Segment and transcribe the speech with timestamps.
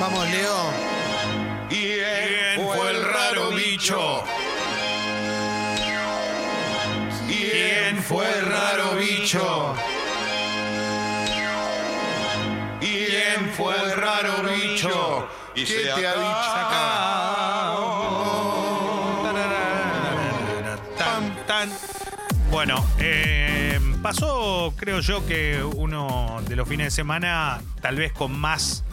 [0.00, 0.72] Vamos, Leo.
[1.68, 4.22] ¿Quién fue el raro bicho?
[7.26, 9.74] ¿Quién fue el raro bicho?
[12.80, 15.28] ¿Quién fue el raro bicho?
[15.56, 16.14] Y ¿Qué se te ha
[20.96, 21.70] Tan, tan.
[22.52, 28.38] Bueno, eh, pasó, creo yo, que uno de los fines de semana, tal vez con
[28.38, 28.84] más.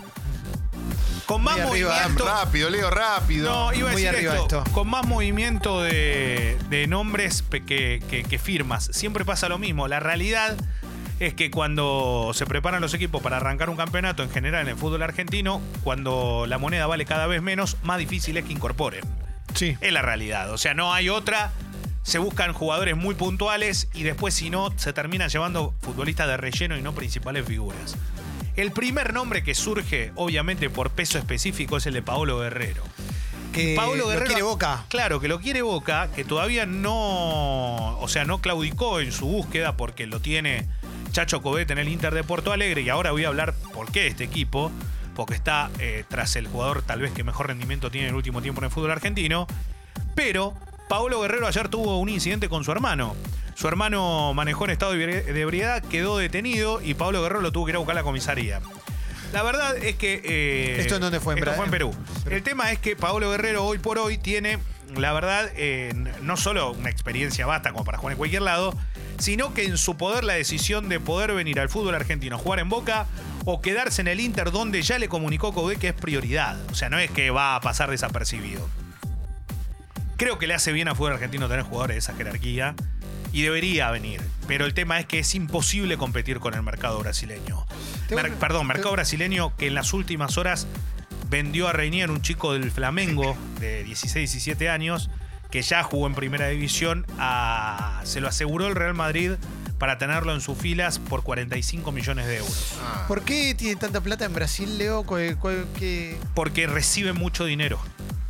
[1.26, 2.26] Con más Muy arriba, movimiento.
[2.26, 3.52] Rápido, Leo, rápido.
[3.52, 4.72] No, iba a Muy decir arriba esto, esto.
[4.74, 8.90] Con más movimiento de, de nombres pe- que, que- que firmas.
[8.94, 9.88] Siempre pasa lo mismo.
[9.88, 10.56] La realidad
[11.20, 14.76] es que cuando se preparan los equipos para arrancar un campeonato, en general en el
[14.78, 19.02] fútbol argentino, cuando la moneda vale cada vez menos, más difícil es que incorporen.
[19.56, 19.78] Sí.
[19.82, 20.52] Es la realidad.
[20.52, 21.52] O sea, no hay otra.
[22.04, 26.78] Se buscan jugadores muy puntuales y después, si no, se terminan llevando futbolistas de relleno
[26.78, 27.96] y no principales figuras.
[28.56, 32.84] El primer nombre que surge, obviamente por peso específico, es el de Paolo Guerrero.
[33.52, 34.28] Que Paolo lo Guerrero.
[34.28, 34.86] quiere Boca.
[34.90, 37.98] Claro, que lo quiere Boca, que todavía no.
[38.00, 40.68] O sea, no claudicó en su búsqueda porque lo tiene
[41.12, 42.82] Chacho Cobet en el Inter de Porto Alegre.
[42.82, 44.72] Y ahora voy a hablar por qué este equipo.
[45.16, 48.42] Porque está eh, tras el jugador tal vez que mejor rendimiento tiene en el último
[48.42, 49.48] tiempo en el fútbol argentino.
[50.14, 50.54] Pero
[50.90, 53.16] Paolo Guerrero ayer tuvo un incidente con su hermano.
[53.56, 57.52] Su hermano manejó en estado de ebri- de ebriedad, quedó detenido y Pablo Guerrero lo
[57.52, 58.62] tuvo que ir a buscar a la comisaría.
[59.34, 60.22] La verdad es que.
[60.24, 61.34] eh, ¿Esto en dónde fue?
[61.34, 61.92] ¿En esto fue en Perú.
[62.24, 62.34] Perú.
[62.36, 64.60] El tema es que Pablo Guerrero hoy por hoy tiene,
[64.96, 68.78] la verdad, eh, no solo una experiencia basta como para jugar en cualquier lado,
[69.18, 72.70] sino que en su poder la decisión de poder venir al fútbol argentino, jugar en
[72.70, 73.08] Boca
[73.46, 76.58] o quedarse en el Inter donde ya le comunicó Codé que es prioridad.
[76.72, 78.68] O sea, no es que va a pasar desapercibido.
[80.18, 82.74] Creo que le hace bien al fútbol argentino tener jugadores de esa jerarquía
[83.36, 84.22] y debería venir.
[84.48, 87.66] Pero el tema es que es imposible competir con el mercado brasileño.
[88.10, 90.68] Mer- perdón, mercado brasileño que en las últimas horas
[91.30, 95.10] vendió a Reinier, un chico del Flamengo de 16, 17 años,
[95.52, 99.32] que ya jugó en primera división, a- se lo aseguró el Real Madrid
[99.80, 102.76] para tenerlo en sus filas por 45 millones de euros.
[102.82, 105.04] Ah, ¿Por qué tiene tanta plata en Brasil, Leo?
[105.04, 107.82] ¿Cuál- cuál- qué- Porque recibe mucho dinero.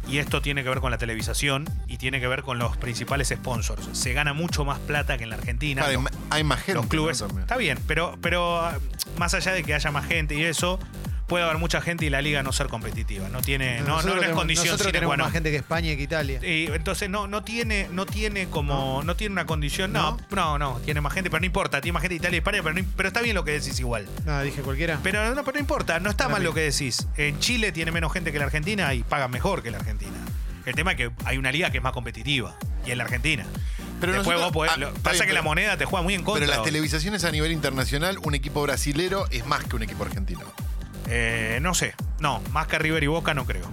[0.07, 3.29] Y esto tiene que ver con la televisación y tiene que ver con los principales
[3.29, 3.87] sponsors.
[3.97, 5.83] Se gana mucho más plata que en la Argentina.
[5.85, 6.73] hay, Los- ma- hay más gente.
[6.75, 7.21] los clubes.
[7.21, 7.39] ¿no?
[7.39, 8.77] Está bien, pero, pero ah,
[9.17, 10.79] más allá de que haya más gente y eso,
[11.27, 13.29] puede haber mucha gente y la liga no ser competitiva.
[13.29, 15.25] No tiene, no, no, es condición Nosotros sine tenemos qua non.
[15.25, 16.39] más gente que España y que Italia.
[16.45, 19.91] Y entonces no, no tiene, no tiene como, no, tiene una condición.
[19.93, 22.39] No, no, no, tiene más gente, pero no importa, tiene más gente de Italia y
[22.39, 24.07] España, pero, no- pero está bien lo que decís igual.
[24.25, 24.99] Nada, dije cualquiera.
[25.03, 26.45] Pero no, pero no importa, no está Para mal mí.
[26.45, 27.07] lo que decís.
[27.17, 30.17] En Chile tiene menos gente que la Argentina y pagan mejor que la Argentina.
[30.65, 32.55] El tema es que hay una liga que es más competitiva
[32.85, 33.45] y es la Argentina.
[34.01, 36.13] Pero Después nosotros- vos podés- ah, lo- pasa bien, que la moneda te juega muy
[36.15, 36.45] en contra.
[36.45, 40.41] Pero las televisaciones a nivel internacional, un equipo brasilero es más que un equipo argentino.
[41.07, 43.65] Eh, no sé, no, más que River y Boca no creo.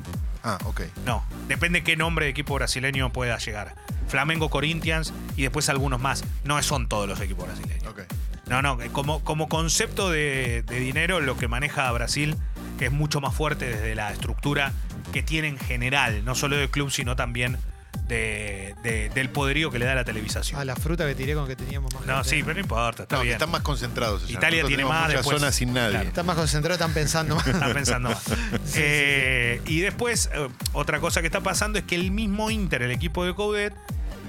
[0.44, 0.82] Ah, ok.
[1.06, 3.74] No, depende qué nombre de equipo brasileño pueda llegar.
[4.08, 6.24] Flamengo, Corinthians y después algunos más.
[6.44, 7.86] No son todos los equipos brasileños.
[7.86, 8.02] ok.
[8.48, 12.36] No, no, como, como concepto de, de dinero, lo que maneja Brasil
[12.84, 14.72] es mucho más fuerte desde la estructura
[15.12, 17.58] que tiene en general, no solo del club, sino también
[18.08, 20.60] de- de- del poderío que le da la televisación.
[20.60, 22.28] Ah, la fruta que tiré con que teníamos más No, gente.
[22.30, 23.34] sí, pero no importa, está No, bien.
[23.34, 24.24] están más concentrados.
[24.24, 24.32] allá.
[24.32, 25.90] Italia Nosotros tiene más, después- zonas sin nadie.
[25.92, 26.08] claro.
[26.08, 27.46] Están más concentrados, están pensando más.
[27.46, 28.22] Están pensando más.
[28.76, 32.90] Eh, y después, eh, otra cosa que está pasando es que el mismo Inter, el
[32.90, 33.74] equipo de Coudet,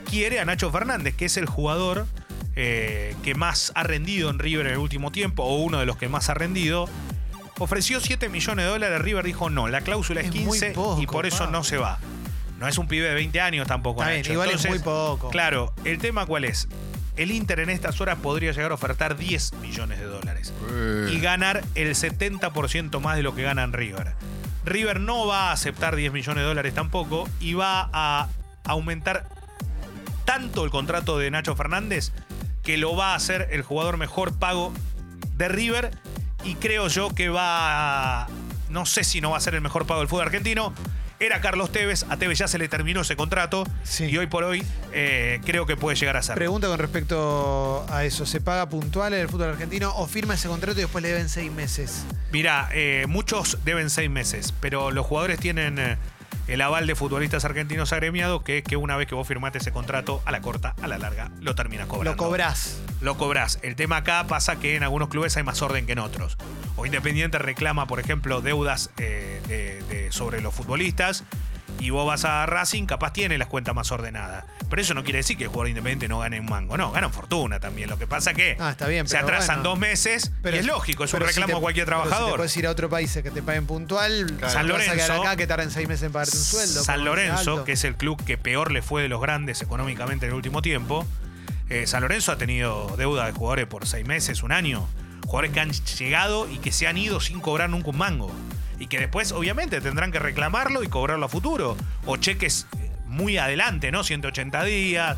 [0.09, 2.05] quiere a Nacho Fernández, que es el jugador
[2.55, 5.97] eh, que más ha rendido en River en el último tiempo, o uno de los
[5.97, 6.87] que más ha rendido.
[7.59, 11.01] Ofreció 7 millones de dólares, River dijo no, la cláusula es Es muy 15 poco,
[11.01, 11.99] y por eso no se va.
[12.59, 14.01] No es un pibe de 20 años tampoco.
[14.01, 15.29] Está bien, igual es muy poco.
[15.29, 16.67] Claro, el tema cuál es.
[17.15, 21.19] El Inter en estas horas podría llegar a ofertar 10 millones de dólares Eh, y
[21.19, 24.13] ganar el 70% más de lo que gana en River.
[24.65, 28.29] River no va a aceptar 10 millones de dólares tampoco y va a
[28.63, 29.27] aumentar
[30.25, 32.11] tanto el contrato de Nacho Fernández
[32.63, 34.73] que lo va a hacer el jugador mejor pago
[35.35, 35.91] de River
[36.45, 38.27] y creo yo que va a,
[38.69, 40.73] no sé si no va a ser el mejor pago del fútbol argentino.
[41.23, 44.05] Era Carlos Tevez, a Tevez ya se le terminó ese contrato Sí.
[44.07, 44.61] y hoy por hoy
[44.91, 46.35] eh, creo que puede llegar a ser.
[46.35, 48.25] Pregunta con respecto a eso.
[48.25, 51.29] ¿Se paga puntual en el fútbol argentino o firma ese contrato y después le deben
[51.29, 52.05] seis meses?
[52.33, 55.97] Mira, eh, muchos deben seis meses, pero los jugadores tienen eh,
[56.47, 59.71] el aval de futbolistas argentinos agremiados, que es que una vez que vos firmaste ese
[59.71, 62.11] contrato, a la corta, a la larga, lo terminas cobrando.
[62.11, 62.81] Lo cobrás.
[62.99, 63.59] Lo cobrás.
[63.61, 66.37] El tema acá pasa que en algunos clubes hay más orden que en otros.
[66.75, 71.23] O Independiente reclama, por ejemplo, deudas eh, de- de- sobre los futbolistas
[71.79, 74.45] Y vos vas a Racing, capaz tiene las cuentas más ordenadas.
[74.69, 76.77] Pero eso no quiere decir que el jugador independiente no gane un mango.
[76.77, 77.89] No, ganan fortuna también.
[77.89, 79.69] Lo que pasa que Ah, está bien, se atrasan bueno.
[79.71, 82.31] dos meses y es lógico, es un si reclamo te- a cualquier Si trabajador.
[82.31, 84.53] te puedes ir a otro país que te paguen puntual, Claro.
[84.53, 86.83] San Lorenzo, acá que tarden seis meses en pagarte un sueldo.
[86.83, 90.31] San Lorenzo, que es el club que peor le fue de los grandes económicamente en
[90.33, 91.07] el último tiempo.
[91.69, 94.87] eh, San Lorenzo ha tenido deuda de jugadores por seis meses, un año.
[95.25, 98.31] Jugadores que han llegado y que se han ido sin cobrar nunca un mango.
[98.83, 101.77] Y que después, obviamente, tendrán que reclamarlo y cobrarlo a futuro.
[102.05, 102.67] O cheques
[103.05, 104.03] muy adelante, ¿no?
[104.03, 105.15] 180 días.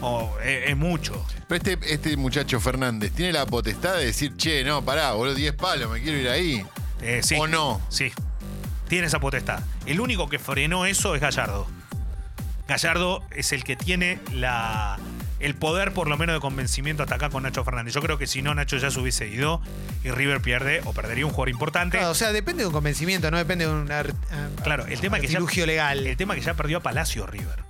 [0.00, 1.26] O eh, es mucho.
[1.48, 5.52] Pero este, este muchacho Fernández tiene la potestad de decir, che, no, pará, boludo, 10
[5.54, 6.64] palos, me quiero ir ahí.
[7.00, 7.34] Eh, sí.
[7.40, 7.80] ¿O no?
[7.88, 8.12] Sí.
[8.86, 9.58] Tiene esa potestad.
[9.84, 11.66] El único que frenó eso es Gallardo.
[12.68, 14.96] Gallardo es el que tiene la,
[15.42, 17.92] el poder, por lo menos, de convencimiento hasta acá con Nacho Fernández.
[17.94, 19.60] Yo creo que si no, Nacho ya se hubiese ido
[20.04, 21.98] y River pierde o perdería un jugador importante.
[21.98, 24.14] Claro, o sea, depende de un convencimiento, no depende de un ar-
[24.62, 26.06] Claro, el tema, que ya, legal.
[26.06, 27.62] el tema que ya perdió a Palacio River.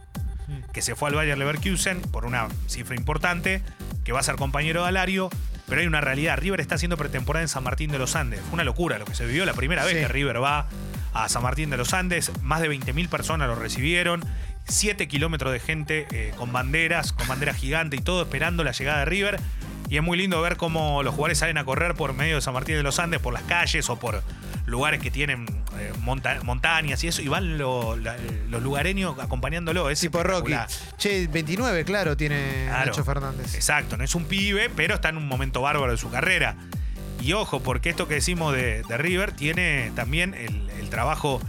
[0.72, 3.62] Que se fue al Bayer Leverkusen por una cifra importante,
[4.04, 5.28] que va a ser compañero de Alario.
[5.68, 6.36] Pero hay una realidad.
[6.38, 8.40] River está haciendo pretemporada en San Martín de los Andes.
[8.40, 10.00] Fue una locura lo que se vivió la primera vez Sí.
[10.00, 10.66] que River va
[11.14, 12.30] a San Martín de los Andes.
[12.42, 14.22] Más de 20.000 personas lo recibieron.
[14.68, 19.00] 7 kilómetros de gente eh, con banderas, con banderas gigantes y todo esperando la llegada
[19.00, 19.40] de River.
[19.88, 22.54] Y es muy lindo ver cómo los jugadores salen a correr por medio de San
[22.54, 24.22] Martín de los Andes, por las calles o por
[24.64, 25.44] lugares que tienen
[25.78, 27.20] eh, monta- montañas y eso.
[27.20, 28.16] Y van lo- la-
[28.48, 29.90] los lugareños acompañándolo.
[29.90, 30.54] Es tipo Rocky.
[30.96, 32.86] Che, 29, claro, tiene Claro.
[32.86, 33.54] Nacho Fernández.
[33.54, 36.56] Exacto, no es un pibe, pero está en un momento bárbaro de su carrera.
[37.20, 41.40] Y ojo, porque esto que decimos de, de River tiene también el, el trabajo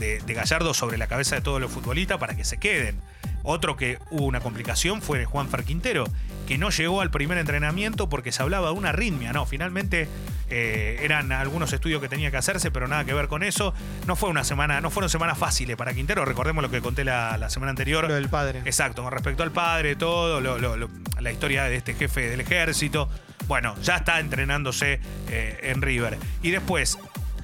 [0.00, 2.98] de, de Gallardo sobre la cabeza de todos los futbolistas para que se queden.
[3.42, 6.04] Otro que hubo una complicación fue Juan Quintero,
[6.46, 9.32] que no llegó al primer entrenamiento porque se hablaba de una arritmia.
[9.32, 10.08] No, finalmente
[10.50, 13.72] eh, eran algunos estudios que tenía que hacerse, pero nada que ver con eso.
[14.06, 16.26] No fue una semana, no fueron semanas fáciles para Quintero.
[16.26, 18.06] Recordemos lo que conté la, la semana anterior.
[18.08, 18.60] Lo del padre.
[18.66, 22.40] Exacto, con respecto al padre, todo, lo- lo- lo- la historia de este jefe del
[22.40, 23.08] ejército.
[23.46, 26.18] Bueno, ya está entrenándose eh, en River.
[26.42, 26.98] Y después,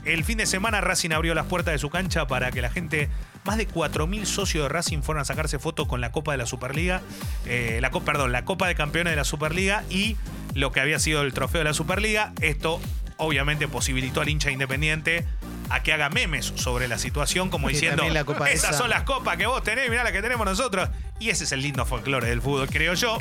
[0.06, 3.08] el fin de semana Racing abrió las puertas de su cancha para que la gente,
[3.44, 6.46] más de 4.000 socios de Racing fueron a sacarse fotos con la Copa de la
[6.46, 7.02] Superliga,
[7.46, 10.16] eh, la, perdón, la Copa de Campeones de la Superliga y
[10.54, 12.32] lo que había sido el trofeo de la Superliga.
[12.40, 12.80] Esto
[13.18, 15.24] obviamente posibilitó al hincha independiente
[15.70, 18.04] a que haga memes sobre la situación, como diciendo,
[18.52, 20.88] esas esa- son las copas que vos tenés, mirá la que tenemos nosotros.
[21.18, 23.18] Y ese es el lindo folclore del fútbol, creo yo.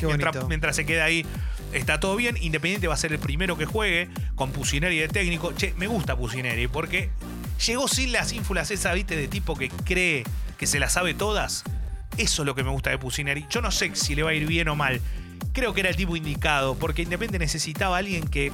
[0.47, 1.25] Mientras se queda ahí,
[1.73, 2.37] está todo bien.
[2.41, 5.53] Independiente va a ser el primero que juegue con Pusineri de técnico.
[5.53, 7.09] Che, me gusta Pusineri porque
[7.65, 10.23] llegó sin las ínfulas esa, viste, de tipo que cree
[10.57, 11.63] que se las sabe todas.
[12.17, 13.45] Eso es lo que me gusta de Pusineri.
[13.49, 15.01] Yo no sé si le va a ir bien o mal.
[15.53, 18.51] Creo que era el tipo indicado, porque Independiente necesitaba a alguien que,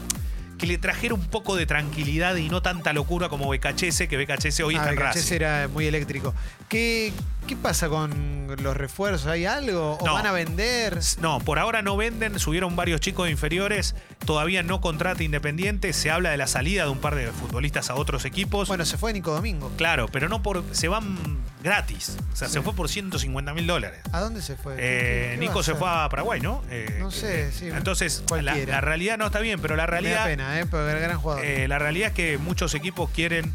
[0.62, 4.62] que le trajera un poco de tranquilidad y no tanta locura como Becachese, que Becachese
[4.64, 5.34] hoy Ah, está en Racing.
[5.34, 6.36] era muy eléctrico.
[6.70, 7.12] ¿Qué,
[7.48, 9.26] ¿Qué pasa con los refuerzos?
[9.26, 9.98] ¿Hay algo?
[10.00, 10.14] ¿O No.
[10.14, 11.00] van a vender?
[11.20, 16.12] No, por ahora no venden, subieron varios chicos de inferiores, todavía no contrata Independiente, se
[16.12, 18.68] habla de la salida de un par de futbolistas a otros equipos.
[18.68, 19.72] Bueno, se fue Nico Domingo.
[19.78, 20.64] claro, pero no por.
[20.72, 21.18] se van
[21.62, 22.18] gratis.
[22.32, 22.56] O sea, Sí.
[22.56, 24.02] se fue por 150 mil dólares.
[24.12, 24.76] ¿A dónde se fue?
[24.76, 26.64] ¿Qué- Eh, Nico se fue a Paraguay, ¿no?
[26.70, 27.68] Eh, No sé, eh, sí.
[27.68, 30.26] Entonces, la, realidad no está bien, pero la Me da realidad.
[30.26, 30.66] pena, ¿eh?
[30.66, 31.46] Porque era gran jugador.
[31.46, 33.54] Eh, la realidad es que muchos equipos quieren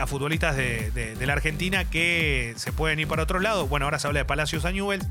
[0.00, 3.66] a futbolistas de, de- de la Argentina que se pueden ir para otro lado.
[3.68, 5.06] Bueno, ahora se habla de Palacios a Newell's.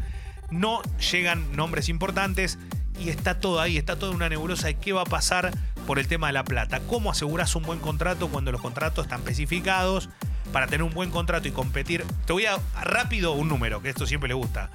[0.51, 0.81] No
[1.11, 2.59] llegan nombres importantes
[2.99, 5.51] y está todo ahí, está toda una nebulosa de qué va a pasar
[5.87, 6.81] por el tema de la plata.
[6.87, 10.09] ¿Cómo aseguras un buen contrato cuando los contratos están especificados?
[10.51, 12.03] Para tener un buen contrato y competir.
[12.25, 14.69] Te voy a rápido un número, que esto siempre le gusta.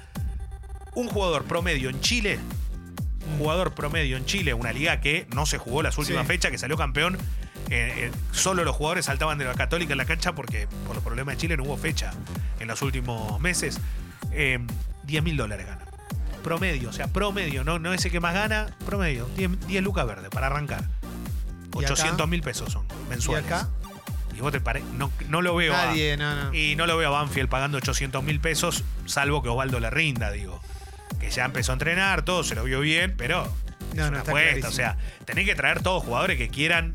[0.93, 2.39] Un jugador promedio en Chile
[3.31, 6.27] un jugador promedio en Chile, una liga que no se jugó las últimas Sí.
[6.27, 7.17] fechas, que salió campeón.
[7.69, 11.03] eh, eh, solo los jugadores saltaban de la Católica en la cancha porque por los
[11.03, 12.11] problemas de Chile no hubo fecha
[12.59, 13.79] en los últimos meses.
[14.33, 14.59] Eh,
[15.03, 15.85] 10 mil dólares gana.
[16.43, 19.29] Promedio, o sea, promedio, no, no ese que más gana, promedio.
[19.37, 20.81] 10, 10 lucas verdes para arrancar.
[20.81, 21.93] ¿Y acá?
[21.93, 23.45] 800 mil pesos son ¿Y mensuales.
[23.45, 23.69] acá?
[24.35, 24.81] Y vos te pare...
[24.97, 25.75] no, no lo veo.
[25.75, 26.53] a- Nadie, no, no.
[26.53, 30.31] y no lo veo a Banfield pagando 800 mil pesos, salvo que Osvaldo le rinda,
[30.31, 30.61] digo.
[31.19, 34.17] Que ya empezó a entrenar, todo se lo vio bien, pero es No, no, una
[34.19, 34.47] está apuesta.
[34.49, 34.69] clarísimo.
[34.69, 36.93] O sea, tenés que traer todos jugadores que quieran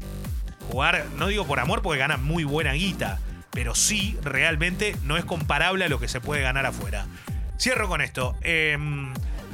[0.70, 3.20] jugar, no digo por amor porque ganan muy buena guita,
[3.52, 7.06] pero sí, realmente no es comparable a lo que se puede ganar afuera.
[7.60, 8.34] Cierro con esto.
[8.42, 9.12] Em,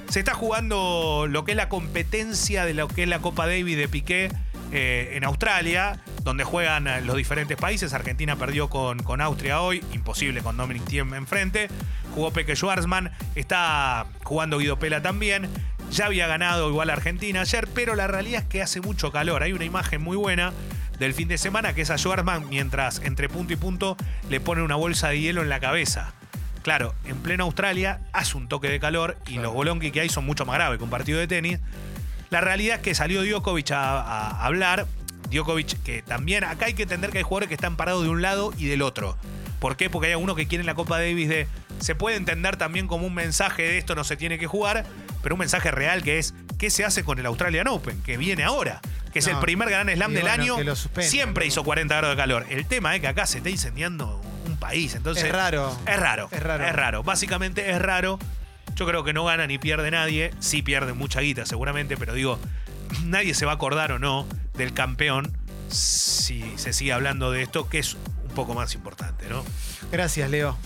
[0.09, 3.77] se está jugando lo que es la competencia de lo que es la Copa Davis
[3.77, 4.33] de Piqué
[4.73, 7.93] eh, en Australia, donde juegan eh, los diferentes países.
[7.93, 11.69] Argentina perdió con, con Austria hoy, imposible con Dominic Thiem enfrente.
[12.15, 15.49] Jugó Peque Schwarzman, está jugando Guido Pela también.
[15.91, 19.43] Ya había ganado igual Argentina ayer, pero la realidad es que hace mucho calor.
[19.43, 20.53] Hay una imagen muy buena
[20.99, 23.97] del fin de semana que es a Schwarzman mientras entre punto y punto
[24.31, 26.15] le pone una bolsa de hielo en la cabeza.
[26.63, 30.25] Claro, en pleno Australia hace un toque de calor y los bolonqui que hay son
[30.25, 31.59] mucho más graves que un partido de tenis.
[32.31, 34.87] La realidad es que salió Djokovic a, a hablar.
[35.33, 38.23] Djokovic, que también acá hay que entender que hay jugadores que están parados de un
[38.23, 39.17] lado y del otro.
[39.59, 39.89] ¿Por qué?
[39.89, 41.47] Porque hay algunos que quieren la Copa Davis de.
[41.79, 44.85] Se puede entender también como un mensaje de esto no se tiene que jugar,
[45.23, 48.03] pero un mensaje real que es ¿qué se hace con el Australian Open?
[48.03, 48.81] Que viene ahora,
[49.13, 50.77] que es el primer Gran Slam del bueno, año.
[51.01, 51.49] Siempre ¿no?
[51.49, 52.47] hizo 40 grados de calor.
[52.51, 54.95] El tema es que acá se está incendiando un país.
[54.95, 55.77] Entonces, Es raro.
[55.87, 56.29] Es raro.
[56.31, 56.65] Es raro.
[56.65, 57.03] Es raro.
[57.03, 58.19] Básicamente es raro.
[58.75, 60.33] Yo creo que no gana ni pierde nadie.
[60.41, 62.39] Sí pierde mucha guita seguramente, pero digo,
[63.05, 65.37] nadie se va a acordar o no del campeón
[65.69, 69.45] si se sigue hablando de esto, que es un poco más importante, ¿no?
[69.91, 70.57] Gracias, Leo.